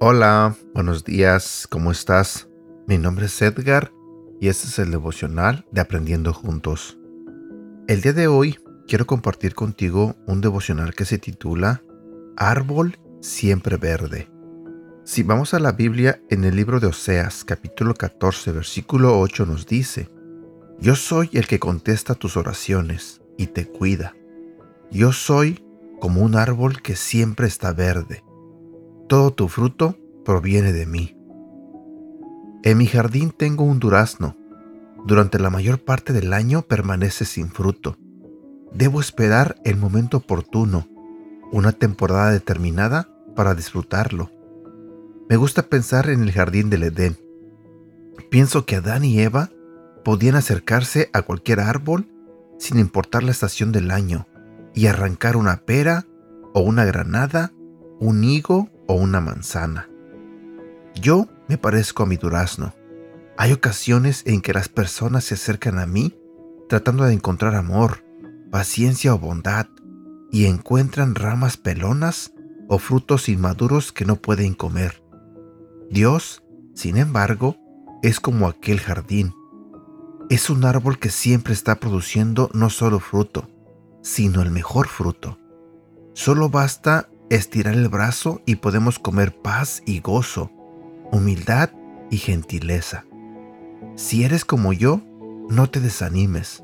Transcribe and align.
Hola, 0.00 0.56
buenos 0.74 1.04
días, 1.04 1.66
¿cómo 1.68 1.90
estás? 1.90 2.48
Mi 2.86 2.96
nombre 2.96 3.26
es 3.26 3.42
Edgar 3.42 3.92
y 4.40 4.48
este 4.48 4.68
es 4.68 4.78
el 4.78 4.90
devocional 4.90 5.66
de 5.70 5.80
Aprendiendo 5.80 6.32
Juntos. 6.32 6.98
El 7.88 8.00
día 8.00 8.12
de 8.12 8.26
hoy 8.26 8.58
quiero 8.86 9.06
compartir 9.06 9.54
contigo 9.54 10.16
un 10.26 10.40
devocional 10.40 10.94
que 10.94 11.04
se 11.04 11.18
titula 11.18 11.82
Árbol 12.36 12.98
siempre 13.20 13.76
verde. 13.76 14.37
Si 15.08 15.22
vamos 15.22 15.54
a 15.54 15.58
la 15.58 15.72
Biblia, 15.72 16.20
en 16.28 16.44
el 16.44 16.54
libro 16.54 16.80
de 16.80 16.88
Oseas, 16.88 17.42
capítulo 17.42 17.94
14, 17.94 18.52
versículo 18.52 19.18
8 19.18 19.46
nos 19.46 19.64
dice, 19.66 20.10
Yo 20.78 20.96
soy 20.96 21.30
el 21.32 21.46
que 21.46 21.58
contesta 21.58 22.14
tus 22.14 22.36
oraciones 22.36 23.22
y 23.38 23.46
te 23.46 23.66
cuida. 23.66 24.14
Yo 24.90 25.12
soy 25.12 25.64
como 25.98 26.20
un 26.20 26.36
árbol 26.36 26.82
que 26.82 26.94
siempre 26.94 27.46
está 27.46 27.72
verde 27.72 28.22
todo 29.08 29.32
tu 29.32 29.48
fruto 29.48 29.96
proviene 30.22 30.74
de 30.74 30.84
mí. 30.84 31.16
En 32.62 32.76
mi 32.76 32.86
jardín 32.86 33.30
tengo 33.30 33.64
un 33.64 33.80
durazno. 33.80 34.36
Durante 35.06 35.38
la 35.38 35.48
mayor 35.48 35.82
parte 35.82 36.12
del 36.12 36.34
año 36.34 36.60
permanece 36.60 37.24
sin 37.24 37.48
fruto. 37.48 37.96
Debo 38.74 39.00
esperar 39.00 39.56
el 39.64 39.78
momento 39.78 40.18
oportuno, 40.18 40.86
una 41.50 41.72
temporada 41.72 42.30
determinada 42.30 43.08
para 43.34 43.54
disfrutarlo. 43.54 44.30
Me 45.28 45.36
gusta 45.36 45.64
pensar 45.64 46.08
en 46.08 46.22
el 46.22 46.32
jardín 46.32 46.70
del 46.70 46.84
Edén. 46.84 47.18
Pienso 48.30 48.64
que 48.64 48.76
Adán 48.76 49.04
y 49.04 49.20
Eva 49.20 49.50
podían 50.02 50.36
acercarse 50.36 51.10
a 51.12 51.20
cualquier 51.20 51.60
árbol 51.60 52.08
sin 52.58 52.78
importar 52.78 53.22
la 53.22 53.30
estación 53.30 53.70
del 53.70 53.90
año 53.90 54.26
y 54.74 54.86
arrancar 54.86 55.36
una 55.36 55.58
pera 55.66 56.06
o 56.54 56.60
una 56.60 56.86
granada, 56.86 57.52
un 58.00 58.24
higo 58.24 58.70
o 58.86 58.94
una 58.94 59.20
manzana. 59.20 59.90
Yo 60.94 61.28
me 61.46 61.58
parezco 61.58 62.04
a 62.04 62.06
mi 62.06 62.16
durazno. 62.16 62.74
Hay 63.36 63.52
ocasiones 63.52 64.22
en 64.24 64.40
que 64.40 64.54
las 64.54 64.70
personas 64.70 65.24
se 65.24 65.34
acercan 65.34 65.78
a 65.78 65.86
mí 65.86 66.18
tratando 66.70 67.04
de 67.04 67.12
encontrar 67.12 67.54
amor, 67.54 68.02
paciencia 68.50 69.14
o 69.14 69.18
bondad 69.18 69.66
y 70.32 70.46
encuentran 70.46 71.14
ramas 71.14 71.58
pelonas 71.58 72.32
o 72.66 72.78
frutos 72.78 73.28
inmaduros 73.28 73.92
que 73.92 74.06
no 74.06 74.16
pueden 74.16 74.54
comer. 74.54 75.02
Dios, 75.90 76.42
sin 76.74 76.98
embargo, 76.98 77.56
es 78.02 78.20
como 78.20 78.46
aquel 78.46 78.78
jardín. 78.78 79.34
Es 80.28 80.50
un 80.50 80.64
árbol 80.64 80.98
que 80.98 81.08
siempre 81.08 81.54
está 81.54 81.80
produciendo 81.80 82.50
no 82.52 82.68
solo 82.68 83.00
fruto, 83.00 83.48
sino 84.02 84.42
el 84.42 84.50
mejor 84.50 84.88
fruto. 84.88 85.38
Solo 86.12 86.50
basta 86.50 87.08
estirar 87.30 87.74
el 87.74 87.88
brazo 87.88 88.42
y 88.44 88.56
podemos 88.56 88.98
comer 88.98 89.34
paz 89.34 89.82
y 89.86 90.00
gozo, 90.00 90.50
humildad 91.10 91.70
y 92.10 92.18
gentileza. 92.18 93.06
Si 93.96 94.24
eres 94.24 94.44
como 94.44 94.72
yo, 94.72 95.00
no 95.48 95.70
te 95.70 95.80
desanimes. 95.80 96.62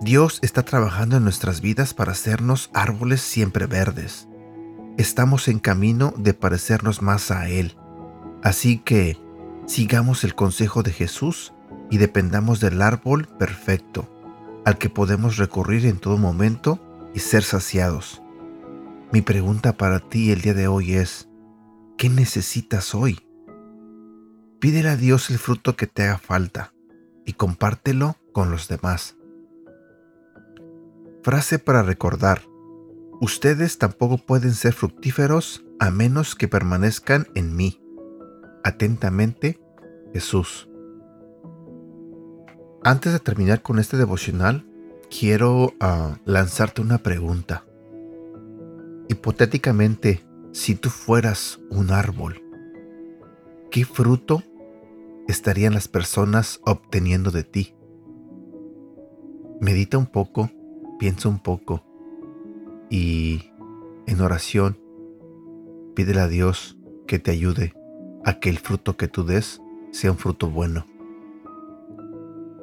Dios 0.00 0.38
está 0.42 0.62
trabajando 0.62 1.16
en 1.16 1.24
nuestras 1.24 1.60
vidas 1.60 1.92
para 1.94 2.12
hacernos 2.12 2.70
árboles 2.72 3.20
siempre 3.20 3.66
verdes. 3.66 4.28
Estamos 4.96 5.48
en 5.48 5.58
camino 5.58 6.14
de 6.16 6.34
parecernos 6.34 7.02
más 7.02 7.30
a 7.32 7.48
Él. 7.48 7.76
Así 8.44 8.76
que 8.76 9.18
sigamos 9.66 10.22
el 10.22 10.34
consejo 10.34 10.82
de 10.82 10.92
Jesús 10.92 11.54
y 11.90 11.96
dependamos 11.96 12.60
del 12.60 12.82
árbol 12.82 13.26
perfecto, 13.38 14.06
al 14.66 14.76
que 14.76 14.90
podemos 14.90 15.38
recurrir 15.38 15.86
en 15.86 15.98
todo 15.98 16.18
momento 16.18 16.78
y 17.14 17.20
ser 17.20 17.42
saciados. 17.42 18.22
Mi 19.12 19.22
pregunta 19.22 19.78
para 19.78 19.98
ti 19.98 20.30
el 20.30 20.42
día 20.42 20.52
de 20.52 20.68
hoy 20.68 20.92
es, 20.92 21.30
¿qué 21.96 22.10
necesitas 22.10 22.94
hoy? 22.94 23.18
Pídele 24.60 24.90
a 24.90 24.96
Dios 24.96 25.30
el 25.30 25.38
fruto 25.38 25.74
que 25.74 25.86
te 25.86 26.02
haga 26.02 26.18
falta 26.18 26.74
y 27.24 27.32
compártelo 27.32 28.18
con 28.32 28.50
los 28.50 28.68
demás. 28.68 29.16
Frase 31.22 31.58
para 31.58 31.82
recordar. 31.82 32.42
Ustedes 33.22 33.78
tampoco 33.78 34.18
pueden 34.18 34.52
ser 34.52 34.74
fructíferos 34.74 35.64
a 35.80 35.90
menos 35.90 36.34
que 36.34 36.46
permanezcan 36.46 37.26
en 37.34 37.56
mí. 37.56 37.80
Atentamente, 38.64 39.60
Jesús. 40.14 40.70
Antes 42.82 43.12
de 43.12 43.18
terminar 43.18 43.60
con 43.60 43.78
este 43.78 43.98
devocional, 43.98 44.66
quiero 45.10 45.74
ah, 45.80 46.16
lanzarte 46.24 46.80
una 46.80 46.96
pregunta. 46.96 47.66
Hipotéticamente, 49.10 50.24
si 50.52 50.76
tú 50.76 50.88
fueras 50.88 51.60
un 51.70 51.90
árbol, 51.90 52.42
¿qué 53.70 53.84
fruto 53.84 54.42
estarían 55.28 55.74
las 55.74 55.88
personas 55.88 56.60
obteniendo 56.64 57.30
de 57.30 57.44
ti? 57.44 57.74
Medita 59.60 59.98
un 59.98 60.06
poco, 60.06 60.50
piensa 60.98 61.28
un 61.28 61.38
poco 61.38 61.84
y 62.88 63.50
en 64.06 64.22
oración 64.22 64.78
pídele 65.94 66.20
a 66.20 66.28
Dios 66.28 66.78
que 67.06 67.18
te 67.18 67.30
ayude 67.30 67.74
a 68.24 68.40
que 68.40 68.50
el 68.50 68.58
fruto 68.58 68.96
que 68.96 69.08
tú 69.08 69.24
des 69.24 69.60
sea 69.92 70.10
un 70.10 70.18
fruto 70.18 70.50
bueno. 70.50 70.86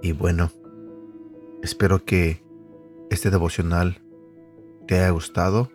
Y 0.02 0.14
bueno, 0.14 0.52
espero 1.62 2.04
que 2.04 2.44
este 3.10 3.30
devocional 3.30 4.02
te 4.88 4.96
haya 4.96 5.10
gustado 5.12 5.70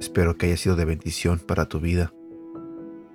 Espero 0.00 0.38
que 0.38 0.46
haya 0.46 0.56
sido 0.56 0.76
de 0.76 0.86
bendición 0.86 1.38
para 1.38 1.66
tu 1.66 1.78
vida. 1.78 2.12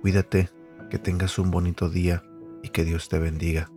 Cuídate, 0.02 0.50
que 0.88 0.98
tengas 0.98 1.36
un 1.40 1.50
bonito 1.50 1.90
día 1.90 2.22
y 2.62 2.68
que 2.68 2.84
Dios 2.84 3.08
te 3.08 3.18
bendiga. 3.18 3.70